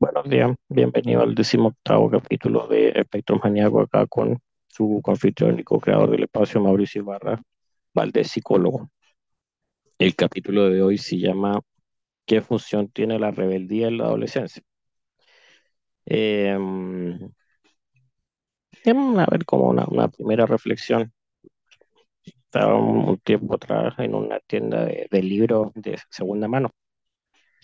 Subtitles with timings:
[0.00, 6.10] Buenos días, bienvenido al decimoctavo capítulo de Espectro Maníaco acá con su confitrión y co-creador
[6.10, 7.42] del espacio Mauricio Ibarra,
[7.92, 8.90] Valdés Psicólogo.
[9.98, 11.60] El capítulo de hoy se llama
[12.24, 14.62] ¿Qué función tiene la rebeldía en la adolescencia?
[16.06, 16.56] Eh,
[18.86, 21.12] a ver, como una, primera reflexión.
[22.24, 26.70] Estaba un, tiempo atrás en una tienda de, de libros de segunda mano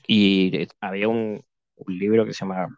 [0.06, 1.42] y había un,
[1.76, 2.68] un libro que se llamaba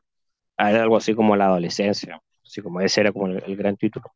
[0.58, 4.12] era algo así como la adolescencia, así como ese era como el, el gran título.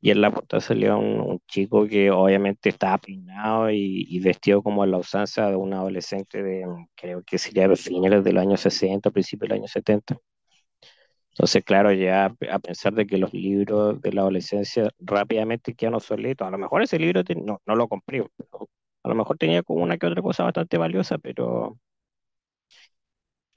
[0.00, 4.62] Y en la portada salía un, un, chico que obviamente estaba peinado y, y, vestido
[4.62, 8.56] como a la usanza de un adolescente de, creo que sería de finales del año
[8.56, 10.18] 60, principios del año 70.
[11.30, 16.48] Entonces, claro, ya a pensar de que los libros de la adolescencia rápidamente quedan obsoletos.
[16.48, 18.68] A lo mejor ese libro no, no lo compré, pero
[19.02, 21.78] a lo mejor tenía como una que otra cosa bastante valiosa, pero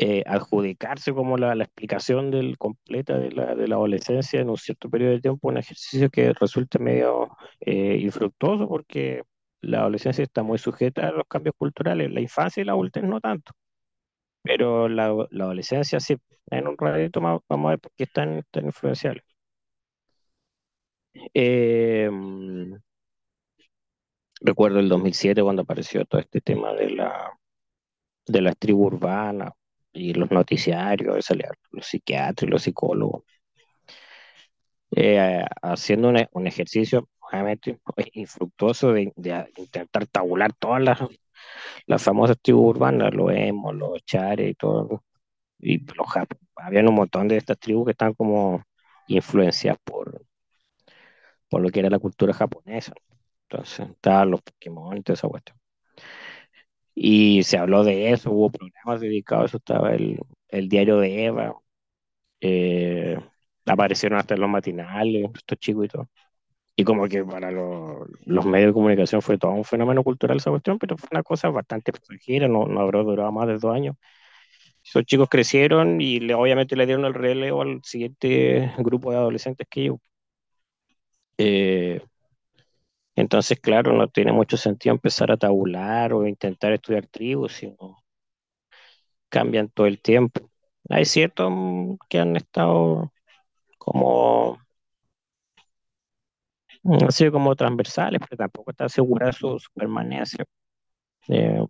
[0.02, 4.90] eh, adjudicarse como la, explicación del, completa de la, de la, adolescencia en un cierto
[4.90, 9.24] periodo de tiempo, un ejercicio que resulta medio eh, infructuoso porque
[9.62, 13.20] la adolescencia está muy sujeta a los cambios culturales, la infancia y la adultez no
[13.20, 13.52] tanto,
[14.42, 19.24] pero la, adolescencia sí, en un ratito vamos a ver por qué están tan influenciales.
[21.34, 22.10] Eh,
[24.42, 27.34] recuerdo el 2007 cuando apareció todo este tema de la
[28.28, 29.52] de las tribus urbanas,
[29.94, 33.24] y los noticiarios, salían los psiquiatras y los psicólogos,
[34.96, 37.80] eh, haciendo un, un, ejercicio obviamente
[38.14, 39.12] infructuoso de,
[39.58, 41.00] intentar tabular todas las,
[41.88, 45.04] las famosas tribus urbanas, los emos, los chares y todo,
[45.60, 46.08] y los
[46.56, 48.64] habían un montón de estas tribus que están como
[49.08, 50.26] influenciadas por,
[51.50, 52.94] por lo que era la cultura japonesa.
[53.50, 55.59] Entonces, estaban los Pokémon toda esa cuestión.
[57.02, 60.20] Y se habló de eso, hubo programas dedicados a eso, estaba el,
[60.50, 61.56] el diario de Eva,
[62.42, 63.20] eh,
[63.66, 66.10] aparecieron hasta los matinales, estos chicos y todo.
[66.76, 70.52] Y como que para los, los medios de comunicación fue todo un fenómeno cultural esa
[70.52, 73.96] cuestión, pero fue una cosa bastante pasajera, no, no habrá durado más de dos años.
[74.86, 79.68] Esos chicos crecieron y le, obviamente le dieron el relevo al siguiente grupo de adolescentes
[79.70, 80.00] que yo.
[81.38, 82.02] Eh,
[83.20, 88.04] entonces, claro, no tiene mucho sentido empezar a tabular o intentar estudiar tribus, sino
[89.30, 90.50] cambian todo el tiempo.
[90.90, 91.52] Hay ciertos
[92.10, 93.12] que han estado
[93.78, 94.60] como
[96.84, 100.46] han sido como transversales, pero tampoco está segura su, su permanencia.
[101.30, 101.64] Eh,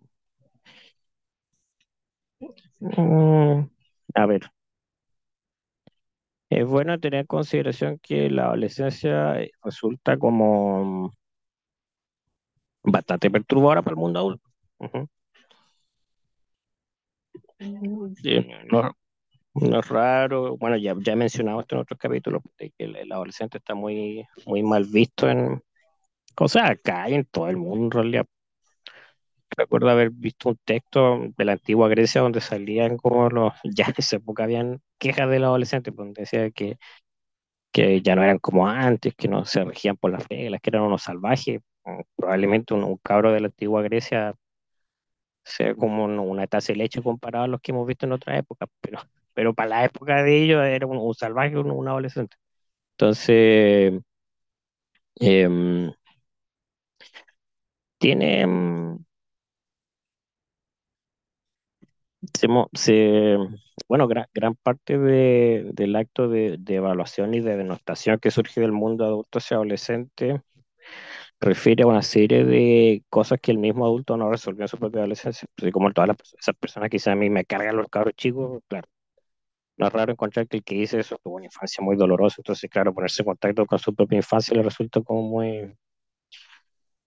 [2.80, 3.68] mm,
[4.14, 4.50] a ver,
[6.50, 11.12] es bueno tener en consideración que la adolescencia resulta como
[12.82, 14.50] bastante perturbadora para el mundo adulto.
[14.78, 15.08] Uh -huh.
[18.22, 18.92] sí, no,
[19.54, 22.96] no, es raro, bueno, ya, ya he mencionado esto en otros capítulos, de que el,
[22.96, 25.62] el, adolescente está muy, muy mal visto en,
[26.36, 28.26] o sea, acá y en todo el mundo en realidad.
[29.56, 33.94] Recuerdo haber visto un texto de la antigua Grecia donde salían como los, ya en
[33.98, 36.78] esa época habían quejas del adolescente, pues, donde decía que,
[37.72, 40.82] que ya no eran como antes, que no se regían por las reglas, que eran
[40.82, 41.60] unos salvajes,
[42.16, 44.34] probablemente un, cabro de la antigua Grecia
[45.44, 48.68] sea como una taza de leche comparado a los que hemos visto en otras épocas,
[48.80, 49.00] pero,
[49.34, 52.36] pero para la época de ellos era un, salvaje, un, adolescente.
[52.92, 54.00] Entonces,
[55.20, 55.92] eh,
[57.98, 58.46] tiene...
[63.88, 68.60] Bueno, gran, gran parte de, del acto de, de, evaluación y de denostación que surge
[68.60, 70.40] del mundo adulto hacia adolescente
[71.40, 75.00] refiere a una serie de cosas que el mismo adulto no resolvió en su propia
[75.00, 75.48] adolescencia.
[75.58, 78.88] Así como todas las, esas personas dicen a mí me cargan los cabros chicos, claro.
[79.78, 82.70] No es raro encontrar que el que dice eso tuvo una infancia muy dolorosa, entonces,
[82.70, 85.74] claro, ponerse en contacto con su propia infancia le resulta como muy,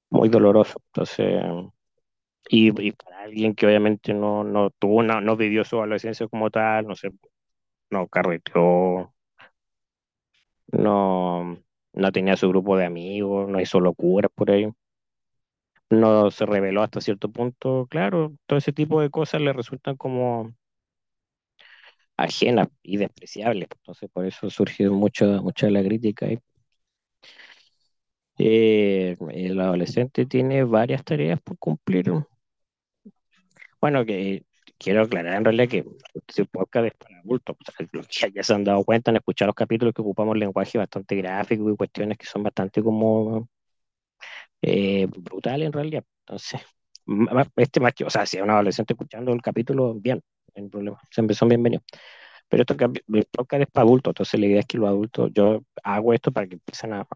[0.09, 0.79] muy doloroso.
[0.87, 1.43] Entonces,
[2.49, 6.49] y, y para alguien que obviamente no, no tuvo una, no vivió su adolescencia como
[6.51, 7.09] tal, no sé,
[7.91, 9.13] no carreteó,
[10.71, 11.62] no,
[11.93, 14.67] no tenía su grupo de amigos, no hizo locuras por ahí,
[15.89, 20.53] no se reveló hasta cierto punto, claro, todo ese tipo de cosas le resultan como
[22.17, 26.27] ajenas y despreciables, entonces por eso surgió mucha, mucha la crítica.
[28.37, 32.11] Eh, el adolescente tiene varias tareas por cumplir.
[33.79, 34.45] Bueno, que
[34.83, 35.85] quiero aclarar en realidad que
[36.27, 37.55] este podcast es para adultos.
[37.77, 41.69] Que ya se han dado cuenta, han escuchado los capítulos que ocupamos lenguaje bastante gráfico
[41.71, 43.47] y cuestiones que son bastante como
[44.61, 46.03] eh, brutales en realidad.
[46.25, 46.61] Entonces,
[47.57, 50.21] este macho, o sea, si es un adolescente escuchando el capítulo, bien,
[50.55, 51.83] no problema, siempre son bienvenidos.
[52.49, 55.31] Pero esto que el podcast es para adultos, entonces la idea es que los adultos,
[55.33, 57.07] yo hago esto para que empiecen a,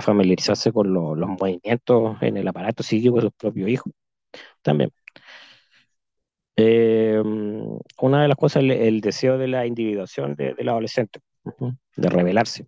[0.00, 3.92] familiarizarse con lo- los movimientos en el aparato psíquico de sus propios hijos
[4.62, 4.90] también.
[6.56, 11.20] Eh, una de las cosas es el, deseo de la individuación de- del adolescente,
[11.96, 12.66] de rebelarse.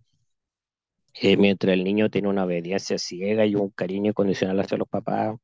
[1.21, 5.37] Eh, mientras el niño tiene una obediencia ciega y un cariño incondicional hacia los papás,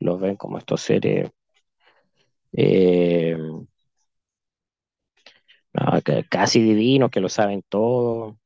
[0.00, 1.30] los ven como estos seres
[6.04, 8.38] que- casi divinos, que lo saben todo,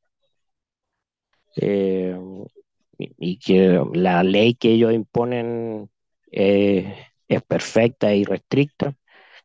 [2.99, 5.91] y, y que la ley que ellos imponen
[6.33, 6.95] eh,
[7.29, 8.97] es perfecta y restricta.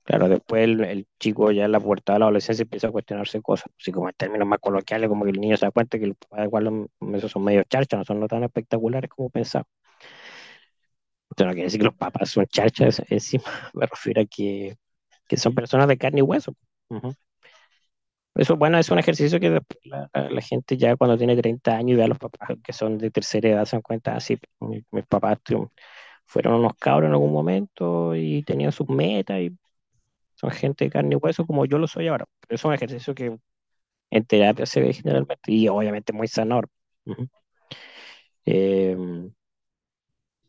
[0.05, 3.41] Claro, después el, el chico ya en la pubertad de la adolescencia empieza a cuestionarse
[3.41, 6.07] cosas, así como en términos más coloquiales, como que el niño se da cuenta que
[6.07, 9.65] los papás igual los- esos son medio charchas, no son no tan espectaculares como pensaba.
[11.29, 13.43] Esto no quiere decir que los papás son charchas encima,
[13.73, 14.77] me refiero a que,
[15.27, 16.55] que son personas de carne y hueso.
[16.89, 17.13] Ujú.
[18.35, 19.61] Eso, bueno, es un ejercicio que la,
[20.13, 22.97] la- la gente ya cuando tiene 30 años y ve a los papás que son
[22.97, 25.37] de tercera edad se dan cuenta, así, mi- mis papás
[26.25, 29.57] fueron unos cabros en algún momento y tenían sus metas y
[30.35, 32.25] son gente de carne y hueso como yo lo soy ahora.
[32.41, 33.37] Pero es un ejercicio que
[34.11, 36.69] en terapia se ve generalmente y obviamente muy sanador.
[38.45, 38.95] Eh,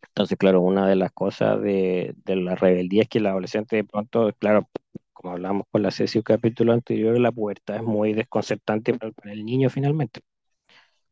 [0.09, 3.85] entonces, claro, una de las cosas de, de la rebeldía es que el adolescente de
[3.85, 4.69] pronto, claro,
[5.13, 9.69] como hablamos con la sesión capítulo anterior, la pubertad es muy desconcertante para, el niño
[9.71, 10.21] finalmente.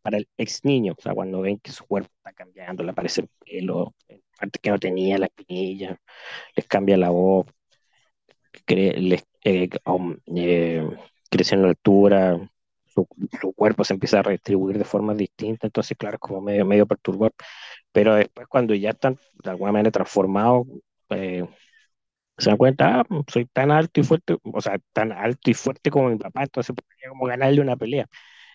[0.02, 3.22] para el ex niño, o sea, cuando ven que su cuerpo está cambiando, le aparece
[3.22, 3.94] el pelo,
[4.38, 5.98] antes que no tenía la espinilla,
[6.56, 7.46] les cambia la voz,
[8.66, 9.68] cre les eh,
[10.36, 10.88] eh,
[11.30, 12.38] crece en altura,
[12.86, 13.06] su,
[13.40, 16.86] su, cuerpo se empieza a redistribuir de forma distinta, entonces, claro, es como medio, medio
[16.86, 17.32] perturbador,
[17.92, 20.66] pero después cuando ya están de alguna manera transformados,
[21.10, 21.46] eh,
[22.38, 25.90] se dan cuenta, ah, soy tan alto y fuerte, o sea, tan alto y fuerte
[25.90, 28.06] como mi papá, entonces podría como ganarle una pelea.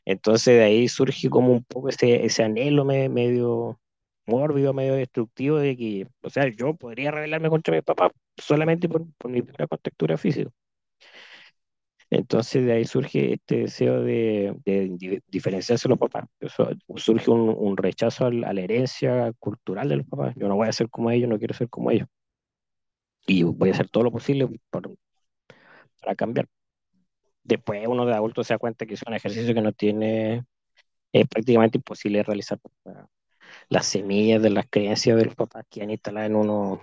[0.05, 3.79] Entonces de ahí surge como un poco ese, ese anhelo me- medio
[4.27, 9.05] mórbido, medio destructivo de que, o sea, yo podría rebelarme contra mi papá solamente por,
[9.17, 10.51] por mi pura contextura física.
[12.11, 16.25] Entonces de ahí surge este deseo de, de di- diferenciarse de los papás.
[16.39, 20.33] Eso, surge un, un rechazo al- a la herencia cultural de los papás.
[20.37, 22.07] Yo no voy a ser como ellos, no quiero ser como ellos.
[23.27, 24.91] Y voy a hacer todo lo posible por-
[26.01, 26.47] para cambiar.
[27.43, 30.45] Después uno de adulto se da cuenta que es un ejercicio que no tiene,
[31.13, 32.59] es prácticamente imposible realizar.
[33.69, 36.81] las semillas de las creencias de los papás que han instalado en uno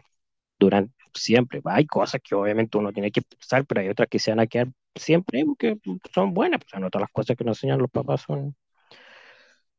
[0.61, 1.61] durante siempre.
[1.65, 4.47] Hay cosas que obviamente uno tiene que pensar, pero hay otras que se van a
[4.47, 5.79] quedar siempre porque
[6.15, 6.61] son buenas.
[6.61, 8.57] Pues, no todas las cosas que nos enseñan los papás son,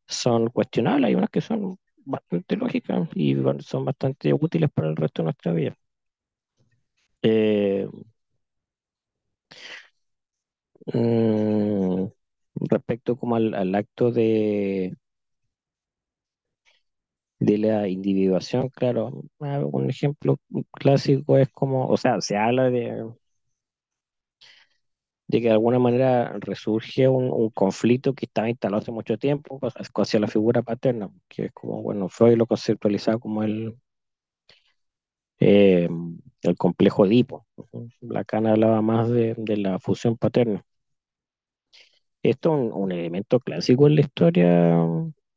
[0.07, 5.22] son cuestionables, hay unas que son bastante lógicas y son bastante útiles para el resto
[5.22, 5.78] de nuestra vida.
[7.22, 7.88] Eh,
[10.86, 12.07] mm,
[12.69, 14.95] respecto como al acto de,
[17.39, 20.38] de la individuación, claro, ah, un ejemplo
[20.72, 23.06] clásico es como, o sea, se habla de,
[25.28, 29.60] de que de alguna manera resurge un, conflicto que estaba instalado hace mucho tiempo
[29.95, 33.75] hacia la figura paterna, que es como, bueno, Freud lo conceptualizaba como el,
[35.40, 35.90] eh,
[36.42, 37.45] el complejo Edipo.
[38.01, 40.63] Lacan hablaba más de, de la fusión paterna.
[42.24, 44.76] Esto es un, un elemento clásico en la historia,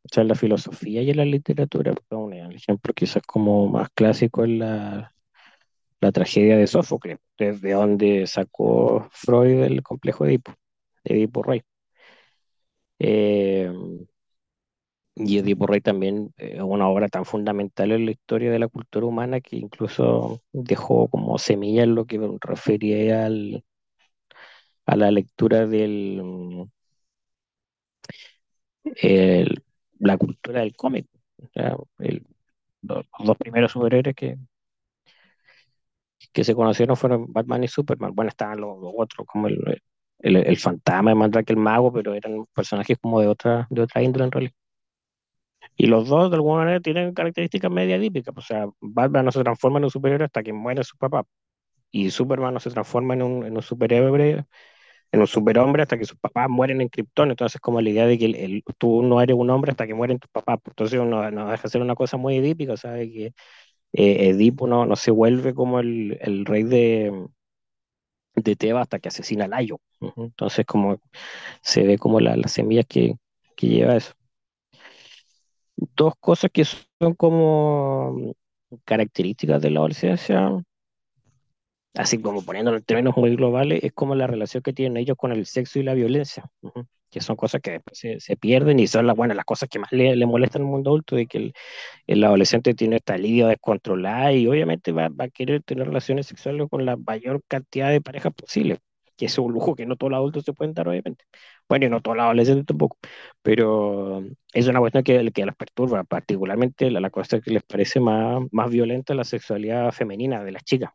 [0.05, 1.95] o sea, la filosofía y en la literatura.
[2.11, 5.15] Un ejemplo quizás como más clásico es la,
[6.01, 10.55] la tragedia de Sófocles, desde donde sacó Freud el complejo Edipo,
[11.05, 11.63] Edipo Rey.
[12.99, 13.71] Eh,
[15.15, 18.69] y Edipo Rey también eh, es una obra tan fundamental en la historia de la
[18.69, 23.65] cultura humana que incluso dejó como semilla en lo que refería al,
[24.87, 26.21] a la lectura del
[29.03, 29.63] el-
[30.01, 31.09] la cultura del cómic.
[31.43, 32.27] O sea, el-
[32.83, 34.39] los, los dos primeros superhéroes que,
[36.33, 38.15] que se conocieron fueron Batman y Superman.
[38.15, 39.81] Bueno, estaban los, los otros, como el,
[40.21, 44.03] el, el fantasma de Mandrake el mago, pero eran personajes como de otra, de otra
[44.03, 44.55] índole en realidad.
[45.77, 48.35] Y los dos, de alguna manera, tienen características media típicas.
[48.37, 51.25] O sea, Batman no se transforma en un superhéroe hasta que muere su papá.
[51.93, 54.45] Y Superman no se transforma en un, en un superhéroe,
[55.13, 57.31] en un superhombre hasta que sus papás mueren en Krypton.
[57.31, 60.19] Entonces, como la idea de que el, tú no eres un hombre hasta que mueren
[60.19, 60.59] tus papás.
[60.67, 63.09] Entonces, uno no deja de ser una cosa muy edípica, ¿sabes?
[63.13, 63.27] Que
[63.95, 67.13] eh, Edipo no, no se vuelve como el, el rey de,
[68.35, 69.81] de Tebas hasta que asesina a Layo.
[70.17, 71.01] Entonces, como
[71.63, 73.15] se ve como la- las semillas que,
[73.57, 74.15] que lleva eso.
[75.77, 78.35] dos cosas que son como
[78.85, 80.51] características de la adolescencia
[81.95, 85.33] así como poniéndolo en términos muy globales, es como la relación que tienen ellos con
[85.33, 86.45] el sexo y la violencia,
[87.11, 89.79] que son cosas que después se, se pierden y son las, bueno, las cosas que
[89.81, 91.53] más le, le molestan al mundo adulto, de que el,
[92.07, 96.69] el adolescente tiene esta libido descontrolada y obviamente va, va a querer tener relaciones sexuales
[96.71, 98.79] con la mayor cantidad de parejas posible,
[99.17, 101.25] que es un lujo que no todos los adultos se pueden dar, obviamente.
[101.69, 102.99] Bueno, y no todos los adolescentes tampoco,
[103.43, 108.01] pero es una cuestión que, que los perturba, particularmente la, la cosa que les parece
[108.01, 110.91] más, más violenta la sexualidad femenina de las chicas.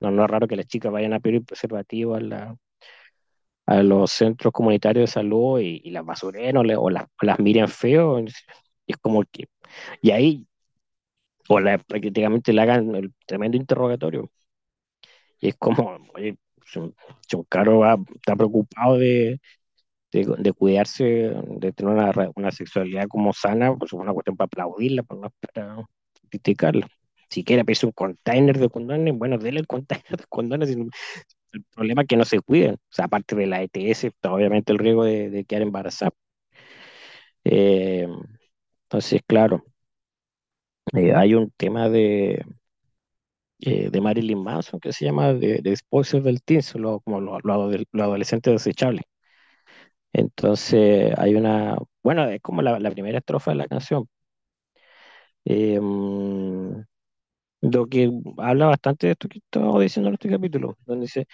[0.00, 2.56] No, no es raro que las chicas vayan a pedir preservativo a, la,
[3.66, 8.18] a los centros comunitarios de salud y, las basuren o, las, las miren feo.
[8.20, 8.26] y
[8.86, 9.48] es como que,
[10.02, 10.46] y ahí,
[11.48, 14.30] o la, prácticamente le hagan el tremendo interrogatorio.
[15.40, 16.36] Y es como, oye,
[16.66, 16.94] si un,
[17.28, 19.40] si un caro va, está preocupado de,
[20.12, 25.02] de, cuidarse, de tener una, una sexualidad como sana, pues es una cuestión para aplaudirla,
[25.04, 25.86] pues no para
[26.30, 26.88] criticarla.
[27.30, 30.70] Si quiere pedirse un container de condones, bueno, dele el container de condones.
[31.52, 32.74] El problema es que no se cuiden.
[32.76, 36.12] O sea, aparte de la ETS, está obviamente el riesgo de, de quedar embarazada.
[37.44, 38.06] Eh,
[38.88, 39.64] entonces, claro,
[40.94, 42.44] eh, hay un tema de,
[43.60, 47.70] eh, de Marilyn Manson que se llama de, de Disposable Teens, lo- como los lo,
[47.92, 49.02] lo adolescentes desechables.
[50.12, 54.08] Entonces, hay una, bueno, es como la, primera estrofa de la canción.
[55.46, 56.82] Mm,
[57.72, 61.26] lo que habla bastante de esto que estamos diciendo en este capítulo, donde dice,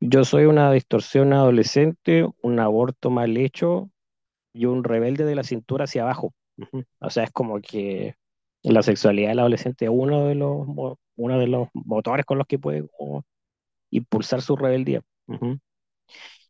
[0.00, 3.90] yo soy una distorsión adolescente, un aborto mal hecho
[4.52, 6.34] y un rebelde de la cintura hacia abajo.
[7.00, 8.16] O sea, es como que
[8.62, 10.66] la sexualidad del adolescente es uno de los,
[11.16, 12.84] uno de los motores con los que puede
[13.90, 15.02] impulsar su rebeldía.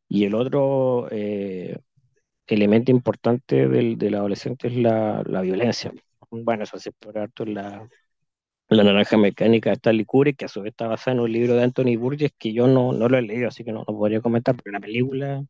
[0.08, 1.76] Y el otro eh,
[2.46, 5.92] elemento importante del, del adolescente es la, la violencia.
[6.30, 7.88] Bueno, eso se explora harto en la,
[8.70, 11.54] La Naranja Mecánica de Stanley Kubrick, que a su vez está basada en un libro
[11.54, 14.20] de Anthony Burgess que yo no, no lo he leído, así que no, no podría
[14.20, 15.44] comentar, pero la película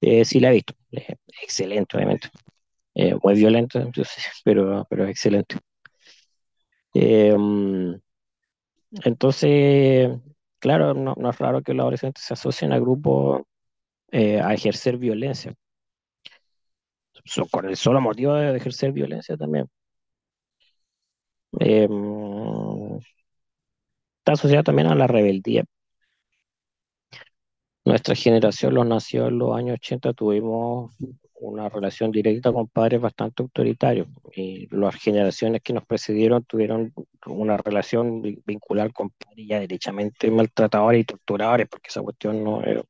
[0.00, 0.74] eh, sí la he visto.
[1.42, 2.28] Excelente, obviamente.
[2.94, 5.56] Eh, muy violenta, entonces, pero, pero excelente.
[6.94, 7.34] Eh,
[9.04, 10.10] entonces,
[10.58, 13.42] claro, no, no es raro que los adolescentes se asocien a grupos
[14.12, 15.54] eh, a ejercer violencia,
[17.50, 19.68] con el solo motivo de ejercer violencia también.
[21.60, 21.88] Eh,
[24.18, 25.64] está asociada también a la rebeldía.
[27.84, 30.92] Nuestra generación, los nacidos en los años 80, tuvimos
[31.40, 36.94] una relación directa con padres bastante autoritarios y las generaciones que nos precedieron tuvieron
[37.26, 42.62] una relación vi- vincular con padres ya derechamente maltratadores y torturadores, porque esa cuestión no,
[42.62, 42.82] era-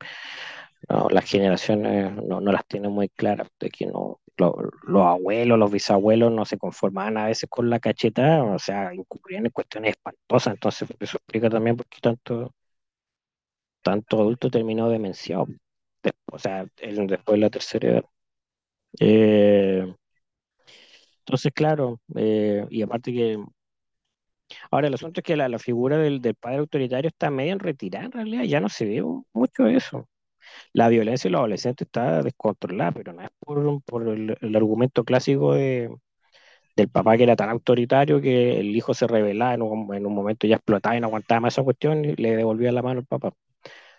[0.89, 5.59] no, las generaciones no, no las tienen muy claras, de que no, lo- los abuelos,
[5.59, 9.93] los bisabuelos no se conformaban a veces con la cachetada, o sea, incurrían en cuestiones
[9.93, 12.53] espantosas, entonces eso explica también por qué tanto
[13.83, 15.47] tanto adulto terminó demenciado.
[16.03, 18.05] Des- o sea, después de la tercera edad.
[19.01, 19.95] Eh,
[21.21, 23.39] entonces, claro, eh, y aparte que,
[24.71, 27.59] ahora el asunto es que la, la figura del, del padre autoritario está medio en
[27.61, 30.07] retirada, en realidad ya no se ve mucho eso.
[30.73, 35.55] La violencia en los adolescentes está descontrolada, pero no es por, por el, argumento clásico
[35.55, 35.91] de,
[36.77, 40.15] del papá que era tan autoritario que el hijo se rebelaba en un, en un
[40.15, 43.07] momento ya explotaba y no aguantaba más esa cuestión y le devolvía la mano al
[43.07, 43.35] papá.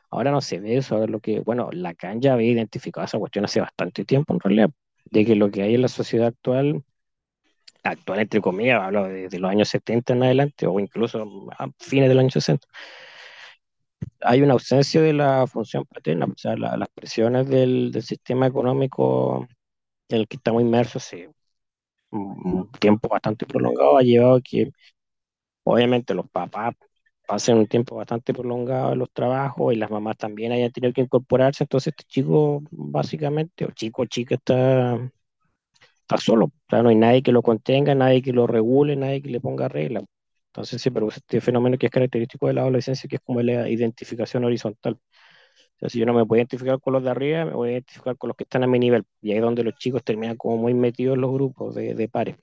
[0.09, 3.61] Ahora no se ve eso, lo que, bueno, Lacan ya había identificado esa cuestión hace
[3.61, 4.69] bastante tiempo en realidad,
[5.05, 6.83] de que lo que hay en la sociedad actual,
[7.83, 12.19] actual entre comillas, hablo de, los años 70 en adelante, o incluso a fines del
[12.19, 12.65] año 60,
[14.21, 18.47] hay una ausencia de la función paterna, o sea, la- las presiones del, del sistema
[18.47, 19.47] económico
[20.09, 21.35] en el que estamos inmersos hace un
[22.11, 24.71] un tiempo bastante prolongado ha llevado a que
[25.63, 26.75] obviamente los papás
[27.27, 31.01] pasen un tiempo bastante prolongado en los trabajos y las mamás también hayan tenido que
[31.01, 34.99] incorporarse, entonces este chico básicamente, o chico o chica está,
[36.01, 39.21] está solo, o sea, no hay nadie que lo contenga, nadie que lo regule, nadie
[39.21, 40.03] que le ponga reglas.
[40.55, 43.69] Entonces se produce este fenómeno que es característico de la adolescencia, que es como la
[43.69, 44.93] identificación horizontal.
[44.95, 47.71] O sea, si yo no me puedo identificar con los de arriba, me voy a
[47.73, 49.05] identificar con los que están a mi nivel.
[49.21, 52.09] Y ahí es donde los chicos terminan como muy metidos en los grupos de, de
[52.09, 52.37] pares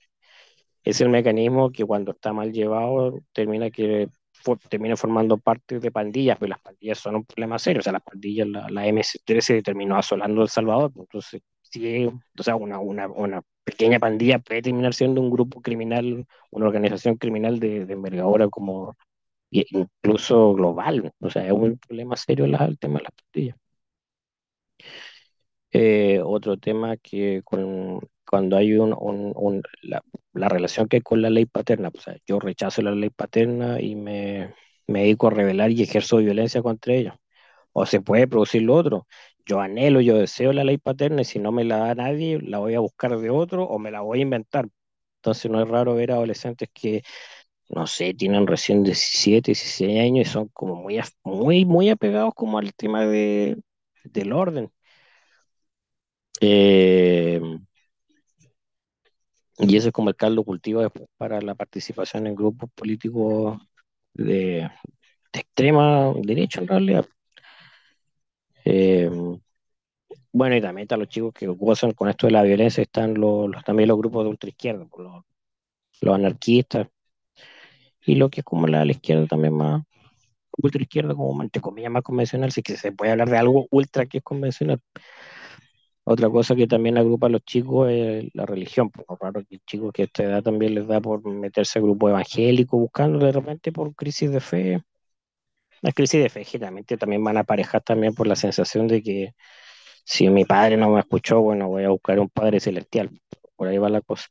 [0.84, 4.08] es el mecanismo que cuando está mal llevado termina que
[4.44, 7.92] fo- termina formando parte de pandillas, pero las pandillas son un problema serio, o sea,
[7.92, 11.42] las pandillas, la, la MS-13 terminó asolando El Salvador, pues, entonces,
[11.72, 16.66] sí, o sea, una, una, una pequeña pandilla puede terminar siendo un grupo criminal, una
[16.66, 18.96] organización criminal de, de envergadura como
[19.50, 23.56] incluso global, o sea, es un problema serio la- el tema de las pandillas.
[25.74, 30.02] Eh, otro tema que con, cuando hay un, un- un- la,
[30.34, 33.80] la relación que hay con la ley paterna, o sea, yo rechazo la ley paterna
[33.80, 34.54] y me,
[34.86, 37.14] me dedico a rebelar y ejerzo violencia contra ellos.
[37.72, 39.06] O se puede producir lo otro.
[39.46, 42.58] Yo anhelo, yo deseo la ley paterna y si no me la da nadie, la
[42.58, 44.68] voy a buscar de otro o me la voy a inventar.
[45.16, 47.02] Entonces no es raro ver adolescentes que,
[47.70, 52.58] no sé, tienen recién 17, 16 años y son como muy, muy, muy apegados como
[52.58, 53.58] al tema de,
[54.04, 54.72] del orden.
[56.40, 57.40] Eh,
[59.58, 60.82] y eso es como el caldo cultivo
[61.16, 63.60] para la participación en grupos políticos
[64.14, 64.68] de,
[65.32, 67.06] extrema derecha en realidad.
[68.64, 69.08] Eh,
[70.32, 73.50] bueno, y también están los chicos que gozan con esto de la violencia, están los,
[73.64, 75.24] también los grupos de ultraizquierda, los,
[76.02, 76.88] los anarquistas,
[78.06, 79.82] y lo que es como la, la izquierda también más,
[80.62, 84.18] ultraizquierda, como entre comillas más convencional, si que se puede hablar de algo ultra que
[84.18, 84.80] es convencional.
[86.04, 88.90] Otra cosa que también agrupa a los chicos es la religión.
[88.90, 92.08] Por raro que chicos que a esta edad también les da por meterse a grupo
[92.08, 94.82] evangélico, buscando de repente por crisis de fe.
[95.82, 99.34] Las crisis de fe generalmente también van a aparejar también por la sensación de que
[100.04, 103.10] si mi padre no me escuchó, bueno, voy a buscar un padre celestial.
[103.56, 104.26] Por ahí va la cosa.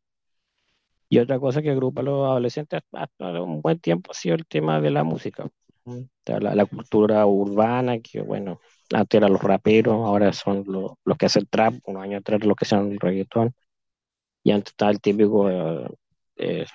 [1.10, 4.46] Y otra cosa que agrupa a los adolescentes hasta un buen tiempo ha sido el
[4.46, 5.50] tema de la música.
[6.26, 8.62] La, la cultura urbana, que bueno,
[8.94, 12.56] antes eran los raperos, ahora son los, los que hacen trap, unos años atrás los
[12.56, 13.54] que hacen reggaetón.
[14.44, 15.88] Y antes estaba el típico eh,
[16.38, 16.66] eh,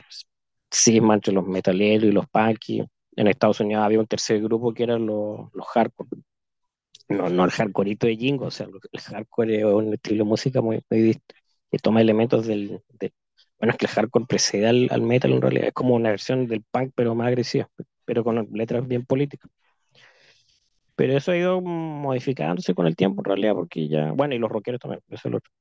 [0.71, 2.85] cisma entre los metaleros y los punky.
[3.17, 6.11] En Estados Unidos había un tercer grupo que eran los, los hardcore.
[7.09, 10.61] No, no el hardcoreito de Jingo, o sea, el hardcore es un estilo de música
[10.61, 11.19] muy, muy
[11.71, 12.83] que toma elementos del...
[12.99, 13.13] De,
[13.59, 16.47] bueno, es que el hardcore precede al, al metal en realidad, es como una versión
[16.47, 17.69] del punk pero más agresiva,
[18.05, 19.51] pero con letras bien políticas.
[20.97, 24.51] Pero eso ha ido modificándose con el tiempo, en realidad, porque ya, bueno, y los
[24.51, 25.53] rockeros también, eso es lo otro.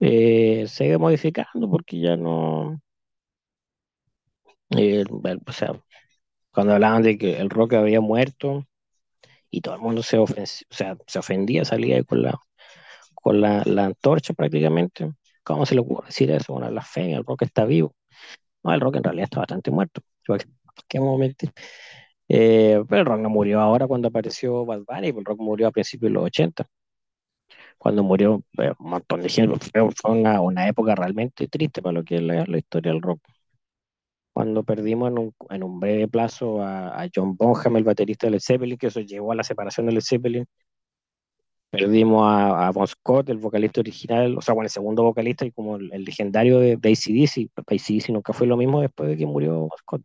[0.00, 2.80] Eh, se ha ido modificando porque ya no.
[4.70, 5.04] Eh,
[5.46, 5.72] o sea,
[6.58, 8.66] cuando hablaban de que el rock había muerto
[9.48, 12.36] y todo el mundo se, o sea, se ofendía, salía con la,
[13.14, 15.12] con la, la, antorcha prácticamente.
[15.44, 16.54] ¿Cómo se le ocurre decir eso?
[16.54, 17.94] Bueno, la fe, el rock está vivo.
[18.64, 20.00] No, el rock en realidad está bastante muerto.
[20.88, 21.46] ¿Qué momento?
[22.28, 25.70] Eh, pero el rock no murió ahora cuando apareció Bad Bunny, el rock murió a
[25.70, 26.66] principios de los 80.
[27.78, 32.04] Cuando murió eh, un montón de gente, fue una, una, época realmente triste para lo
[32.04, 33.20] que es la, la historia del rock.
[34.38, 38.40] Cuando perdimos en un, en un breve plazo a, John Bonham, el baterista de Led
[38.40, 40.46] Zeppelin, que eso llevó a la separación de Led Zeppelin.
[41.70, 45.74] Perdimos a, Bon Scott, el vocalista original, o sea, bueno, el segundo vocalista y como
[45.76, 47.50] el, legendario de, de ACDC.
[47.56, 50.02] ACDC nunca fue lo mismo después de que murió Bon Scott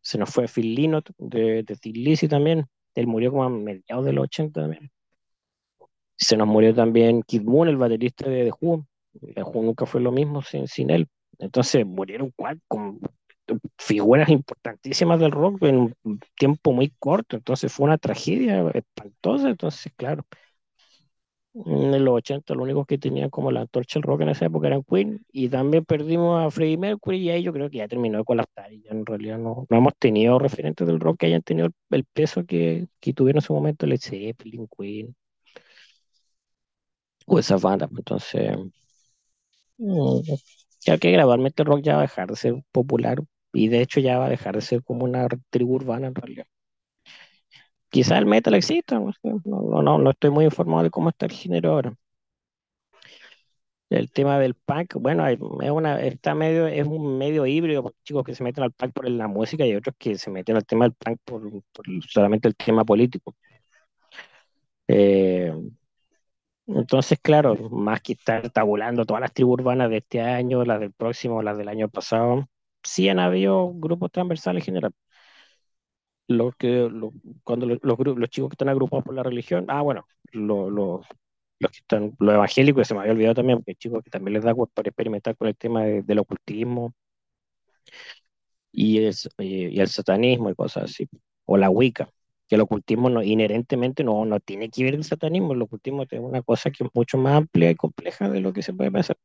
[0.00, 4.12] se nos fue Phil Lynott de, de Tbilisi también, él murió como a mediados de
[4.12, 4.90] los 80 también.
[6.16, 8.86] Se nos murió también Kid Moon, el baterista de The Who.
[9.34, 11.08] The Who nunca fue lo mismo sin, sin él.
[11.38, 12.32] Entonces murieron
[12.66, 13.00] con
[13.78, 17.36] figuras importantísimas del rock en un tiempo muy corto.
[17.36, 19.48] Entonces fue una tragedia espantosa.
[19.50, 20.24] Entonces, claro,
[21.64, 24.66] en los 80 lo único que tenían como la antorcha el rock en esa época
[24.66, 28.18] eran Queen y también perdimos a Freddie Mercury y ahí yo creo que ya terminó
[28.18, 31.42] de colapsar y ya en realidad no, no hemos tenido referentes del rock que hayan
[31.42, 35.14] tenido el peso que, que tuvieron en su momento Led Zeppelin, Queen
[37.26, 38.56] o esa banda pues, entonces
[39.78, 40.20] mm,
[40.80, 43.18] ya que gradualmente el rock ya va a dejar de ser popular
[43.56, 46.46] y de hecho ya va a dejar de ser como una tribu urbana en realidad
[47.90, 49.12] Quizá el metal exista, no,
[49.82, 51.94] no, no, estoy muy informado de cómo está el género ahora.
[53.88, 55.38] El tema del punk, bueno, es
[55.70, 59.28] una, está medio, es un medio híbrido, chicos que se meten al punk por la
[59.28, 61.42] música y otros que se meten al tema del punk por,
[61.72, 63.34] por solamente el tema político.
[64.88, 65.52] Eh,
[66.66, 70.92] entonces, claro, más que estar tabulando todas las tribus urbanas de este año, las del
[70.92, 72.48] próximo, las del año pasado,
[72.86, 74.92] sí han habido grupos transversales en general
[76.28, 77.12] los que lo,
[77.44, 81.02] cuando los, los, los, chicos que están agrupados por la religión, ah, bueno, lo, lo,
[81.58, 84.34] los que están, los evangélicos, se me había olvidado también, porque hay chicos que también
[84.34, 86.94] les da por experimentar con el tema de, del ocultismo
[88.72, 91.08] y el, y el satanismo y cosas así,
[91.46, 92.10] o la Wicca,
[92.48, 96.20] que el ocultismo no, inherentemente no, no tiene que ver el satanismo, el ocultismo es
[96.20, 99.16] una cosa que es mucho más amplia y compleja de lo que se puede pensar.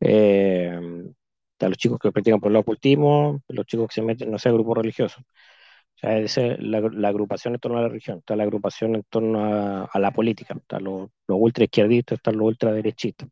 [0.00, 1.14] Eh,
[1.60, 4.50] a los chicos que practican por el ocultismo, los chicos que se meten, no sé,
[4.52, 5.22] grupos religiosos.
[5.22, 8.96] O sea, esa es la, la, agrupación en torno a la religión, está la agrupación
[8.96, 13.28] en torno a, a la política, están los, los ultra izquierdistas, están los ultra derechistas,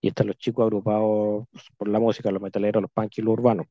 [0.00, 3.66] y están los chicos agrupados por la música, los metaleros, los punk y los urbanos,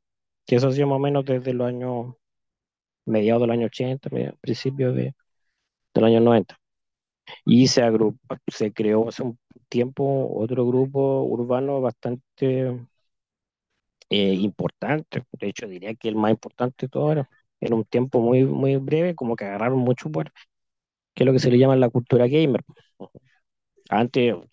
[0.45, 2.15] que eso ha sido más o menos desde los años,
[3.05, 4.09] mediados del año 80,
[4.41, 5.15] principios de,
[5.93, 6.57] del año 90.
[7.45, 12.71] Y se, agrupa, se creó hace un tiempo otro grupo urbano bastante
[14.09, 18.19] eh, importante, de hecho diría que el más importante de todo ahora, en un tiempo
[18.21, 20.31] muy, muy breve, como que agarraron mucho poder,
[21.13, 22.63] que es lo que se le llama la cultura gamer.
[23.89, 24.47] Antes, o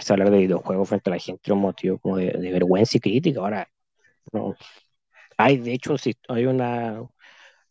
[0.00, 3.00] sea, hablar de videojuegos frente a la gente era un motivo como de, vergüenza y
[3.00, 3.68] crítica, ahora
[4.32, 4.54] no.
[5.38, 5.96] Hay, de hecho,
[6.28, 7.02] hay una,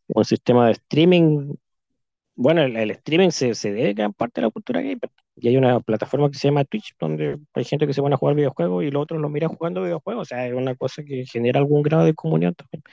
[0.08, 1.56] un sistema de streaming
[2.38, 5.12] bueno, el, streaming se, se debe gran parte de la cultura gamer.
[5.39, 8.17] Y hay una plataforma que se llama Twitch, donde hay gente que se van a
[8.17, 10.23] jugar videojuegos y los otros los mira jugando videojuegos.
[10.23, 12.84] O sea, es una cosa que genera algún grado de comunión también.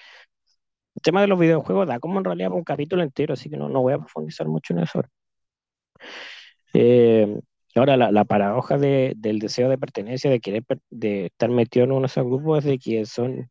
[0.97, 3.69] El tema de los videojuegos da como en realidad un capítulo entero, así que no,
[3.69, 5.03] no voy a profundizar mucho en eso.
[6.73, 7.41] Eh,
[7.75, 11.93] ahora, la, la paradoja de, del deseo de pertenencia, de querer de estar metido en
[11.93, 13.51] uno de esos grupos, es de que son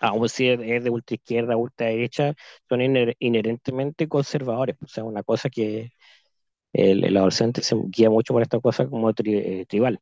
[0.00, 2.34] aún si es de ultra izquierda, ultra derecha,
[2.68, 2.80] son
[3.20, 4.76] inherentemente conservadores.
[4.82, 5.90] O sea, una cosa que
[6.72, 10.00] el, adolescente se guía mucho por esta cosa como eh, tribal.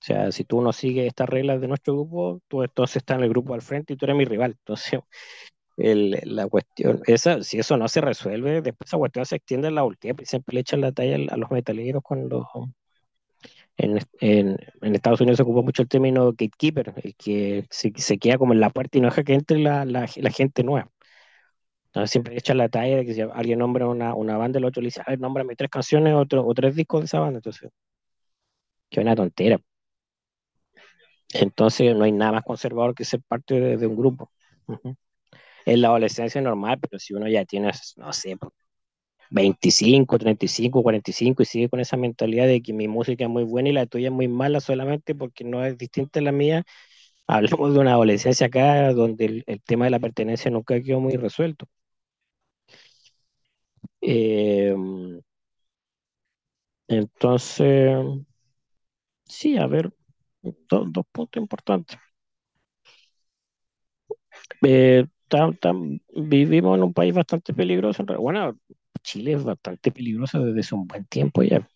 [0.00, 3.24] O sea, si tú no sigues estas reglas de nuestro grupo, tú entonces estás en
[3.24, 4.52] el grupo al frente y tú eres mi rival.
[4.58, 5.00] Entonces,
[5.76, 9.76] el, la cuestión, esa, si eso no se resuelve, después esa cuestión se extiende en
[9.76, 12.48] la última, y siempre le echan la talla a los metaleros cuando
[13.78, 18.52] en, en, Estados Unidos se ocupa mucho el término gatekeeper, el que se, queda como
[18.54, 20.90] en la puerta y no deja que entre la, la gente nueva.
[21.96, 24.82] Entonces siempre echa la talla de que si alguien nombra una, una banda, el otro
[24.82, 27.38] le dice, a ver, nómbrame tres canciones otro, o tres discos de esa banda.
[27.38, 27.70] Entonces,
[28.90, 29.58] que una tontera.
[31.32, 34.30] Entonces no hay nada más conservador que ser parte de, un grupo.
[35.64, 38.36] En la adolescencia normal, pero si uno ya tiene, no sé,
[39.30, 43.70] 25, 35, 45 y sigue con esa mentalidad de que mi música es muy buena
[43.70, 46.62] y la tuya es muy mala solamente porque no es distinta a la mía.
[47.26, 51.66] Hablamos de una adolescencia acá donde el, tema de la pertenencia nunca quedó muy resuelto.
[54.00, 55.20] Em,
[56.88, 57.96] entonces,
[59.24, 59.92] sí, a ver,
[60.42, 61.98] dos puntos importantes.
[64.62, 65.06] Eh,
[66.14, 68.04] vivimos en un país bastante peligroso.
[68.18, 68.58] Bueno,
[69.02, 71.66] Chile es bastante peligroso desde hace un buen tiempo ya.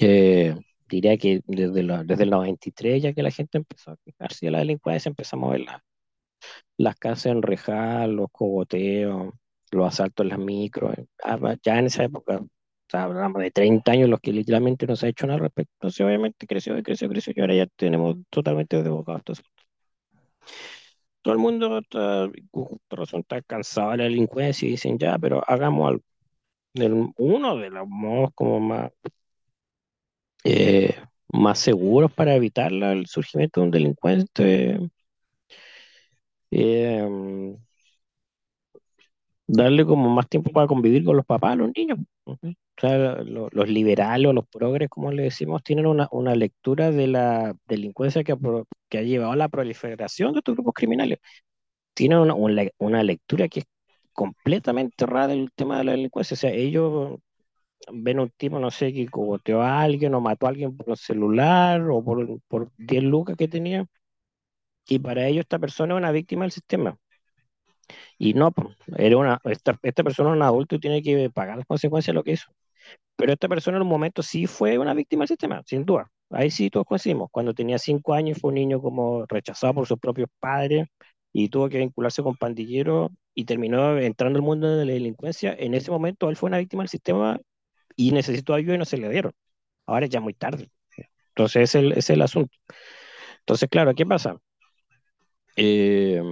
[0.00, 0.54] Eh,
[0.88, 4.52] diría que desde, la, desde el 93, ya que la gente empezó a quejarse de
[4.52, 5.66] la delincuencia, empezamos a ver
[6.76, 9.34] las casas enrejadas, los cogoteos,
[9.72, 10.94] los asaltos en las micros.
[11.22, 12.40] Ah, ya en esa época,
[12.92, 15.72] hablamos de 30 años, los que literalmente no se ha hecho nada al respecto.
[15.76, 19.22] Entonces, obviamente, creció, creció, creció, y ahora ya tenemos totalmente desbocado
[21.22, 22.30] todo el mundo está,
[23.18, 26.02] está cansado de la delincuencia y dicen ya, pero hagamos algo.
[27.18, 28.92] uno de los modos como más,
[30.44, 30.96] eh,
[31.28, 34.78] más seguros para evitar el surgimiento de un delincuente
[36.50, 37.56] eh,
[39.48, 41.98] darle como más tiempo para convivir con los papás, los niños.
[42.24, 42.36] O
[42.80, 47.56] sea, los, liberales o los progres, como le decimos, tienen una, una lectura de la
[47.66, 48.36] delincuencia que,
[48.88, 51.18] que, ha llevado a la proliferación de estos grupos criminales.
[51.94, 52.34] Tienen una,
[52.78, 53.66] una, lectura que es
[54.12, 56.34] completamente errada del tema de la delincuencia.
[56.34, 57.18] O sea, ellos
[57.92, 60.96] ven un tipo, no sé, que cogoteó a alguien o mató a alguien por el
[60.96, 63.86] celular o por, por 10 lucas que tenía.
[64.88, 66.98] Y para ellos esta persona es una víctima del sistema.
[68.18, 68.52] Y no,
[68.96, 72.14] era una, esta, esta persona es un adulto y tiene que pagar las consecuencias de
[72.14, 72.50] lo que hizo.
[73.16, 76.10] Pero esta persona en un momento sí fue una víctima del sistema, sin duda.
[76.30, 77.30] Ahí sí todos coincidimos.
[77.30, 80.86] Cuando tenía cinco años fue un niño como rechazado por sus propios padres
[81.32, 85.54] y tuvo que vincularse con pandilleros y terminó entrando al mundo de la delincuencia.
[85.58, 87.40] En ese momento él fue una víctima del sistema
[87.96, 89.32] y necesitó ayuda y no se le dieron.
[89.86, 90.70] Ahora es ya muy tarde.
[91.30, 92.56] Entonces ese es el, es el asunto.
[93.40, 94.36] Entonces, claro, ¿qué pasa?
[95.56, 96.22] Eh,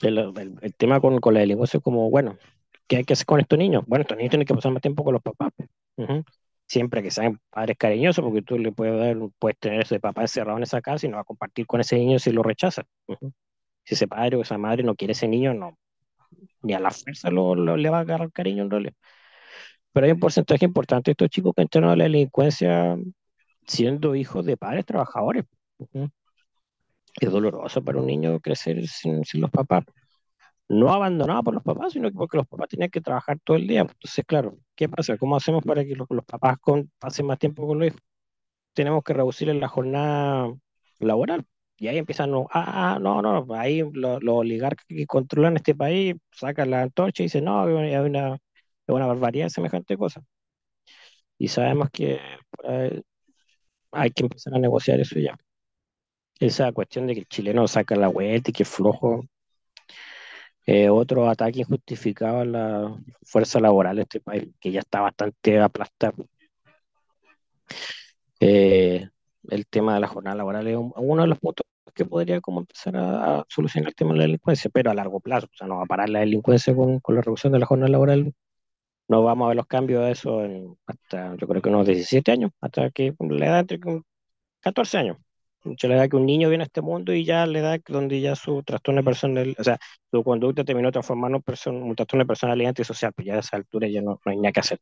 [0.00, 2.36] el, tema con, con, la delincuencia es como, bueno,
[2.86, 3.84] ¿qué hay que hacer con estos niños?
[3.86, 5.52] Bueno, estos niños tienen que pasar más tiempo con los papás.
[6.66, 10.58] Siempre que sean padres cariñosos, porque tú le puedes dar, puedes tener ese papá encerrado
[10.58, 12.84] en esa casa y no va a compartir con ese niño si lo rechaza.
[13.84, 15.78] Si ese padre o esa madre no quiere ese niño, no,
[16.62, 18.94] ni a la fuerza lo, le va a agarrar cariño en realidad.
[19.92, 22.96] Pero hay un porcentaje importante de estos chicos que entran a la delincuencia
[23.66, 25.44] siendo hijos de padres trabajadores
[27.20, 29.84] es doloroso para un niño crecer sin, los papás.
[30.68, 33.82] No abandonado por los papás, sino porque los papás tenían que trabajar todo el día.
[33.82, 35.16] Entonces, claro, ¿qué pasa?
[35.18, 38.00] ¿Cómo hacemos para que los, los papás con, pasen más tiempo con los hijos?
[38.74, 40.54] Tenemos que reducir la jornada
[41.00, 41.44] laboral.
[41.78, 45.74] Y ahí empiezan, no, ah, ah no, no, ahí los, los, oligarcas que controlan este
[45.74, 48.40] país sacan la antorcha y dicen, no, hay una, hay
[48.88, 50.22] una barbaridad semejante cosa.
[51.38, 52.20] Y sabemos que
[53.92, 55.36] hay que empezar a negociar eso ya
[56.40, 59.24] esa cuestión de que el chileno saca la vuelta y que flojo.
[60.66, 65.60] Eh, otro ataque injustificado a la fuerza laboral de este país, que ya está bastante
[65.60, 66.26] aplastado.
[68.40, 69.08] Eh,
[69.48, 72.96] el tema de la jornada laboral es uno de los puntos que podría como empezar
[72.96, 75.76] a, a solucionar el tema de la delincuencia, pero a largo plazo, o sea, no
[75.78, 78.34] va a parar la delincuencia con, con la reducción de la jornada laboral,
[79.08, 82.32] no vamos a ver los cambios de eso en, hasta, yo creo que unos 17
[82.32, 83.80] años, hasta que la edad entre
[84.60, 85.18] 14 años.
[85.66, 88.20] Mucho la edad que un niño viene a este mundo y ya la edad donde
[88.20, 89.78] ya su trastorno personal, o sea,
[90.10, 93.88] su conducta terminó transformando en un trastorno de personalidad antisocial, pues ya a esa altura
[93.88, 94.80] ya no, no hay nada que hacer.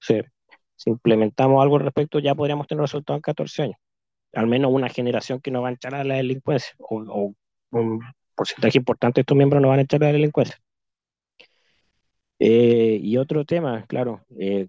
[0.00, 3.76] Si implementamos algo al respecto, ya podríamos tener resultados en 14 años.
[4.32, 7.34] Al menos una generación que no va a echar a la delincuencia, o, o
[7.72, 8.00] un
[8.34, 10.56] porcentaje importante de estos miembros no van a echar a la delincuencia.
[12.38, 14.68] Eh, y otro tema, claro, eh,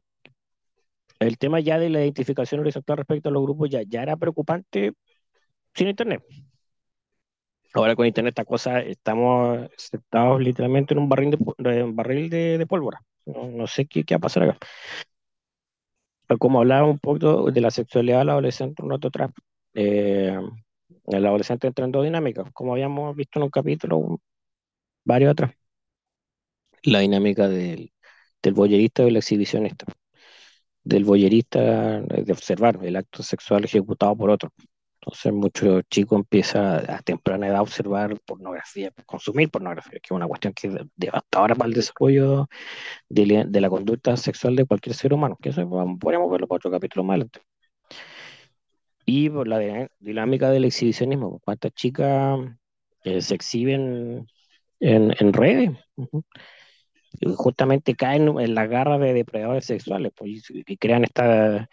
[1.20, 4.94] el tema ya de la identificación horizontal respecto a los grupos ya, ya era preocupante
[5.74, 6.24] sin Internet.
[7.74, 12.66] Ahora con Internet esta cosa, estamos sentados literalmente en un barril de, un barril de,
[12.68, 13.02] pólvora.
[13.26, 14.58] No, no, sé qué, qué va a pasar acá.
[16.40, 19.32] Como hablaba un poco de la sexualidad del adolescente un rato atrás,
[19.74, 20.38] eh,
[21.08, 24.20] el adolescente entra en dos dinámicas, como habíamos visto en un capítulo,
[25.04, 25.52] varios atrás.
[26.84, 27.92] La dinámica del,
[28.42, 29.86] del boyerista y del exhibicionista.
[30.84, 34.52] Del boyerista de observar el acto sexual ejecutado por otro.
[35.02, 40.28] Entonces, mucho chico empieza a temprana edad a observar pornografía, consumir pornografía, que es una
[40.28, 42.48] cuestión que es devastadora para el desarrollo
[43.10, 45.38] de la, conducta sexual de cualquier ser humano.
[45.42, 45.68] Que eso
[46.00, 47.42] podríamos verlo para otro capítulo más adelante.
[49.06, 52.40] Y por la dinámica del exhibicionismo, cuántas chicas
[53.04, 54.28] eh, se exhiben
[54.80, 55.72] en, en redes.
[55.96, 56.24] Uh -huh.
[57.20, 61.70] Y justamente caen en la garra de depredadores sexuales pues, y, crean esta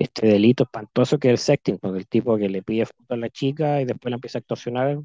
[0.00, 3.16] este delito espantoso que es el sexting, porque el tipo que le pide fotos a
[3.16, 4.98] la chica y después la empieza a extorsionar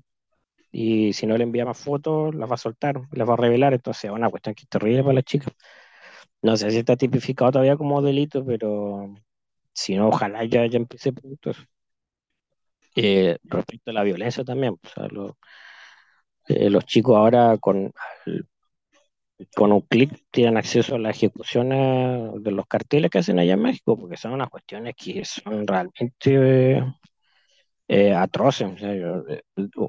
[0.72, 3.74] y si no le envía más fotos, las va a soltar, las va a revelar,
[3.74, 5.52] entonces es una cuestión que es terrible para la chica.
[6.42, 9.14] No sé si está tipificado todavía como delito, pero
[9.74, 11.52] si no, ojalá ya, ya empiece pronto.
[12.96, 15.08] Eh, respecto a la violencia también, o sea,
[16.48, 17.92] eh, los chicos ahora con,
[19.56, 23.62] con un clic tienen acceso a la ejecución de los carteles que hacen allá en
[23.62, 26.84] México, porque son unas cuestiones que son realmente
[27.88, 28.68] eh, atroces.
[28.74, 29.44] O sea, eh,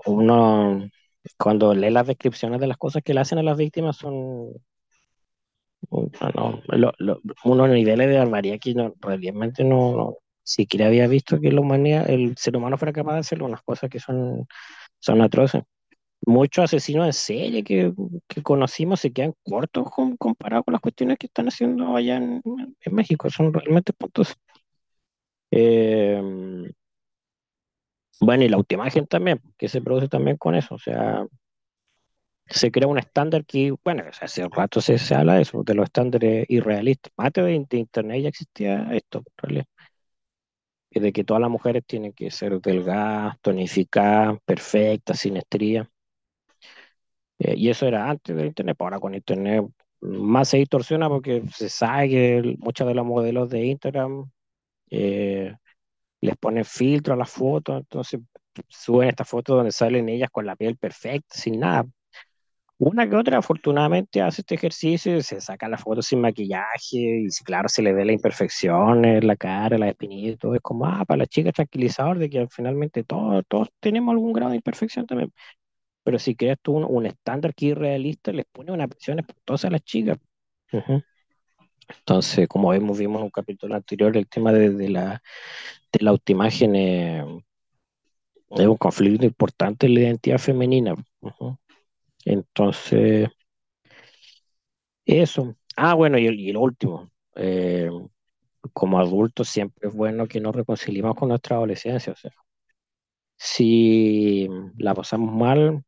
[0.06, 0.88] uno,
[1.38, 4.52] cuando lee las descripciones de las cosas que le hacen a las víctimas, son
[5.88, 11.40] bueno, lo, lo, unos niveles de barbaridad que no, realmente no, no, siquiera había visto
[11.40, 14.46] que la humanidad, el ser humano fuera capaz de hacer unas cosas que son,
[14.98, 15.62] son atroces
[16.26, 17.92] muchos asesinos en serie que,
[18.28, 22.42] que, conocimos se quedan cortos con, comparado con las cuestiones que están haciendo allá en,
[22.90, 24.36] México, son realmente puntos.
[25.50, 26.20] Eh,
[28.20, 31.26] bueno, y la autoimagen también, que se produce también con eso, o sea,
[32.48, 35.84] se crea un estándar que, bueno, hace rato se, se habla de eso, de los
[35.84, 37.12] estándares irrealistas.
[37.16, 39.66] Antes de, de Internet ya existía esto, en realidad
[41.00, 45.88] de que todas las mujeres tienen que ser delgadas, tonificadas, perfectas, sin estrías.
[47.38, 49.64] Eh, y eso era antes del Internet, pues ahora con Internet
[50.00, 54.30] más se distorsiona porque se sabe que muchos de los modelos de Instagram
[54.90, 55.54] eh,
[56.20, 58.20] les ponen filtro a las fotos, entonces
[58.68, 61.86] suben estas fotos donde salen ellas con la piel perfecta, sin nada.
[62.78, 66.68] Una que otra, afortunadamente, hace este ejercicio, se saca la foto sin maquillaje
[66.98, 70.54] y claro, se le ve la imperfección en la cara, la espinilla y todo.
[70.54, 74.50] Es como, ah, para la chica tranquilizador de que finalmente todos, todos tenemos algún grado
[74.50, 75.32] de imperfección también.
[76.06, 79.66] Pero si creas tú un, un estándar que es irrealista, les pone una presión espantosa
[79.66, 80.16] a las chicas.
[80.72, 81.04] Uh -huh.
[81.88, 85.20] Entonces, como vemos, vimos en un capítulo anterior, el tema de, de la,
[85.92, 87.24] de la autoimagen eh,
[88.50, 90.94] es un conflicto importante en la identidad femenina.
[91.20, 91.58] Uh -huh.
[92.24, 93.28] Entonces,
[95.04, 95.56] eso.
[95.76, 97.90] Ah, bueno, y, y lo último, eh,
[98.72, 102.12] como adultos siempre es bueno que nos reconciliemos con nuestra adolescencia.
[102.12, 102.30] O sea,
[103.36, 105.82] si la pasamos mal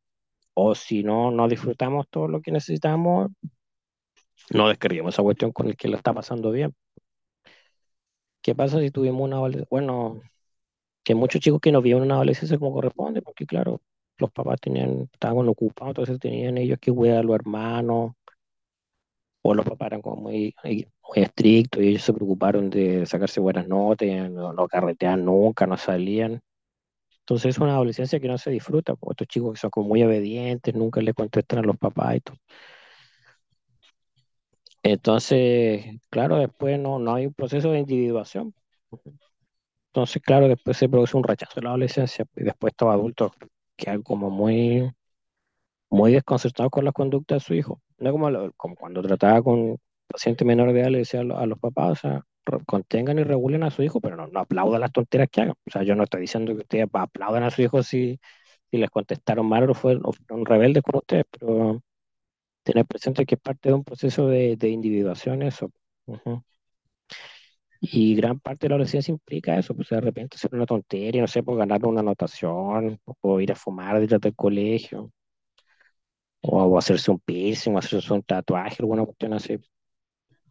[0.61, 3.31] o si no, no disfrutamos todo lo que necesitamos,
[4.51, 6.75] no descarguemos esa cuestión con el que lo está pasando bien.
[8.43, 9.69] ¿Qué pasa si tuvimos una adolescencia?
[9.71, 10.21] Bueno,
[11.05, 13.81] que muchos chicos que no vieron una adolescencia como corresponde, porque claro,
[14.19, 18.15] los papás tenían, estaban ocupados, entonces tenían ellos que cuidar a los hermanos,
[19.43, 20.57] o los papás eran como muy,
[21.15, 26.41] estrictos y ellos se preocuparon de sacarse buenas notas, no, no carreteaban nunca, no salían.
[27.29, 30.03] Entonces es una adolescencia que no se disfruta, porque estos chicos que son como muy
[30.03, 32.37] obedientes, nunca le contestan a los papás y todo.
[34.83, 38.55] Entonces, claro, después no, no hay un proceso de individuación.
[39.93, 43.33] Entonces, claro, después se produce un rechazo de la adolescencia y después estos adultos
[43.77, 44.91] quedan como muy,
[45.91, 47.81] muy desconcertados con la conducta de su hijo.
[47.99, 51.93] No como, como cuando trataba con pacientes menores de edad, le decía a los papás,
[51.93, 52.27] o sea,
[52.67, 55.55] contengan y regulen a su hijo, pero no, no aplaudan las tonteras que hagan.
[55.67, 58.21] O sea, yo no estoy diciendo que ustedes aplaudan a su hijo si,
[58.71, 60.03] si les contestaron mal o fueron,
[60.47, 61.83] rebeldes con ustedes, pero
[62.63, 65.71] tener presente que es parte de un proceso de, individuación eso.
[67.81, 71.29] Y gran parte de la adolescencia implica eso, pues de repente hacer una tontería, no
[71.29, 75.13] sé, por ganar una anotación, o ir a fumar detrás del colegio,
[76.43, 79.59] o hacerse un piercing, o hacerse un tatuaje, alguna cuestión así.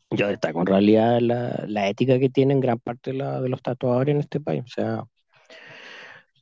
[0.10, 4.22] Yo destaco en realidad la, la ética que tienen gran parte de, los tatuadores en
[4.22, 4.64] este país.
[4.64, 5.04] O sea,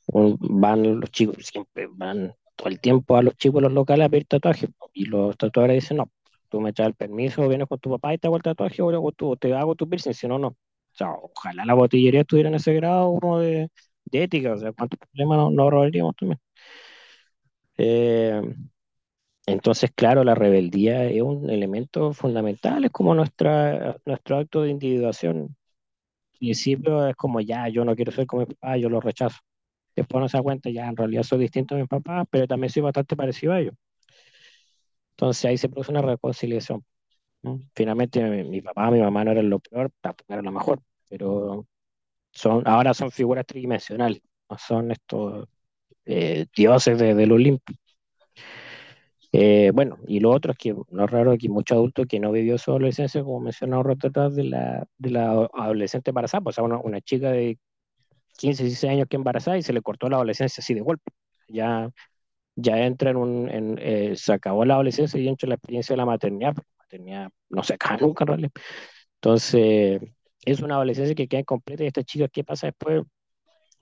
[0.08, 4.26] van los chicos, siempre van todo el tiempo a los chicos los locales a pedir
[4.26, 6.12] tatuajes, y los tatuadores dicen, no,
[6.50, 8.88] tú me echas el permiso, vienes con tu papá y te hago el tatuaje, o,
[9.02, 10.50] o tú, te hago tu piercing, si no, no.
[10.50, 13.70] O sea, ojalá la botillería estuviera en ese grado como de,
[14.06, 16.40] de ética, o sea, cuántos problemas no, no ahorraríamos también.
[17.78, 18.42] Eh,
[19.48, 25.56] entonces, claro, la rebeldía es un elemento fundamental, es como nuestra, nuestro acto de individuación.
[26.34, 29.40] Al principio es como, ya, yo no quiero ser como mi papá, yo lo rechazo.
[29.96, 32.72] Después uno se da cuenta, ya, en realidad soy distinto a mi papá, pero también
[32.72, 33.76] soy bastante parecido a ellos.
[35.12, 36.84] Entonces ahí se produce una reconciliación.
[37.44, 37.62] ¿no?
[37.76, 41.68] Finalmente mi, mi papá, mi mamá no eran lo peor, tampoco eran lo mejor, pero
[42.32, 45.48] son, ahora son figuras tridimensionales, no son estos
[46.06, 47.74] eh, dioses de, del Olimpo.
[49.38, 52.32] Eh, bueno, y lo otro es que no es raro que muchos adultos que no
[52.32, 56.58] vivió su adolescencia, como mencionaba un rato atrás, de la, de la adolescente embarazada, pues,
[56.58, 57.60] o sea, una, chica de
[58.38, 61.12] 15, 16 años que embarazada y se le cortó la adolescencia así de golpe.
[61.50, 61.90] Ya,
[62.56, 65.98] ya entra en un, eh, se acabó la adolescencia y entra en la experiencia de
[65.98, 68.52] la maternidad, pero la maternidad no se acaba nunca en.
[69.16, 70.02] Entonces,
[70.46, 73.04] es una adolescencia que queda incompleta y estas chicas, ¿qué pasa después?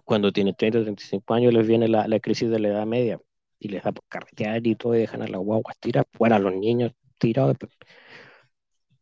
[0.03, 3.19] Cuando tienen 30 o 35 años les viene la, la crisis de la edad media
[3.63, 6.53] y les da por carretear y todo y dejan a las guaguas tiradas, fuera los
[6.53, 7.57] niños tirados.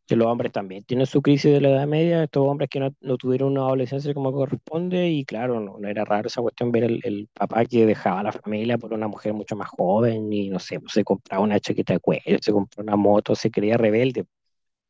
[0.07, 3.17] Que los hombres también tienen su crisis de la edad media, estos hombres que no,
[3.17, 7.63] tuvieron una adolescencia como corresponde y claro, no, era raro esa cuestión ver el, papá
[7.65, 10.93] que dejaba a la familia por una mujer mucho más joven y no sé, pues,
[10.93, 14.25] se compraba una chaqueta de cuello, se compró una moto, se creía rebelde,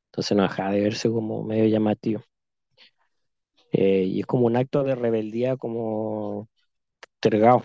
[0.08, 2.22] entonces no dejaba de verse como medio llamativo.
[3.72, 6.50] Eh, y es como un acto de rebeldía como
[7.20, 7.64] tergado.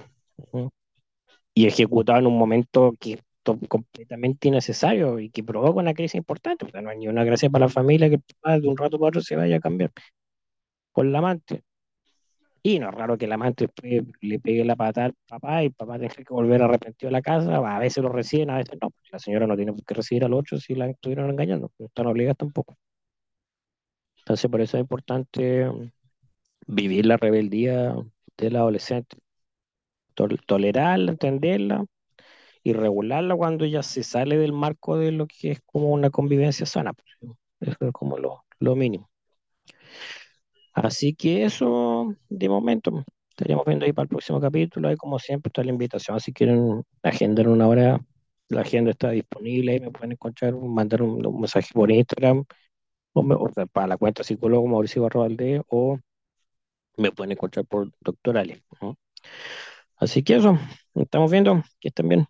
[1.57, 3.23] Y ejecutado en un momento que es
[3.69, 6.67] completamente innecesario y que provoca una crisis importante.
[6.67, 9.09] O sea, no hay ni una gracia para la familia que de un rato para
[9.09, 9.91] otro se vaya a cambiar
[10.93, 11.63] por la amante.
[12.63, 13.69] Y no es raro que el amante
[14.21, 17.23] le pegue la patada al papá y el papá tenga que volver arrepentido a la
[17.23, 17.57] casa.
[17.57, 18.91] A veces lo reciben, a veces no.
[19.11, 21.73] La señora no tiene por qué recibir al otro si la estuvieron engañando.
[21.79, 22.77] No están obligadas tampoco.
[24.19, 25.71] Entonces, por eso es importante
[26.67, 27.97] vivir la rebeldía
[28.37, 29.17] del adolescente.
[30.17, 31.87] Tol- tolerarla, entenderla
[32.65, 36.67] y regularla cuando ya se sale del marco de lo que es como una convivencia
[36.67, 36.93] sana.
[36.95, 37.07] pues,
[37.61, 39.11] Eso es como lo, lo mínimo.
[40.75, 43.05] Así que eso de momento.
[43.31, 44.89] Estaríamos viendo ahí para el próximo capítulo.
[44.89, 46.19] Ahí, como siempre, está la invitación.
[46.21, 48.01] Si quieren agendar una hora,
[48.49, 49.73] la agenda está disponible.
[49.73, 52.45] Ahí me pueden encontrar, mandar un, mensaje por Instagram
[53.15, 53.37] o, me-
[53.73, 55.99] para la cuenta psicólogo Mauricio Barroalde o
[56.97, 58.63] me pueden encontrar por Doctor Ale.
[58.81, 58.97] ¿no?
[59.97, 60.59] Así que eso,
[60.95, 62.27] estamos viendo que estén bien.